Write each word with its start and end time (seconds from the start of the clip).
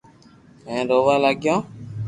ھين 0.67 0.81
رووا 0.91 1.15
لاگيو 1.23 1.55